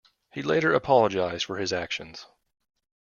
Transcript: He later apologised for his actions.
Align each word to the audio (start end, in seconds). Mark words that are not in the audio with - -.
He 0.33 0.41
later 0.41 0.73
apologised 0.73 1.45
for 1.45 1.57
his 1.59 1.71
actions. 1.71 2.25